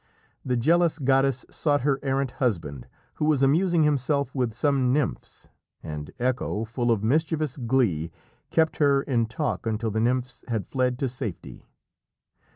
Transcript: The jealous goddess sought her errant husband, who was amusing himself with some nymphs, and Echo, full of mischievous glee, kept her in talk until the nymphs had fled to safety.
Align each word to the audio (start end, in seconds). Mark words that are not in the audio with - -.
The 0.43 0.57
jealous 0.57 0.97
goddess 0.97 1.45
sought 1.51 1.81
her 1.81 1.99
errant 2.01 2.31
husband, 2.41 2.87
who 3.21 3.25
was 3.25 3.43
amusing 3.43 3.83
himself 3.83 4.33
with 4.33 4.51
some 4.51 4.91
nymphs, 4.91 5.49
and 5.83 6.09
Echo, 6.19 6.63
full 6.65 6.89
of 6.89 7.03
mischievous 7.03 7.55
glee, 7.55 8.09
kept 8.49 8.77
her 8.77 9.03
in 9.03 9.27
talk 9.27 9.67
until 9.67 9.91
the 9.91 10.01
nymphs 10.01 10.43
had 10.47 10.65
fled 10.65 10.97
to 10.97 11.07
safety. 11.07 11.67